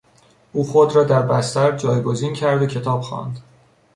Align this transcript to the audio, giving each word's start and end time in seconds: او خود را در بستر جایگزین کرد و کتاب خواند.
او 0.53 0.63
خود 0.63 0.95
را 0.95 1.03
در 1.03 1.21
بستر 1.21 1.71
جایگزین 1.77 2.33
کرد 2.33 2.61
و 2.61 2.65
کتاب 2.65 3.01
خواند. 3.01 3.39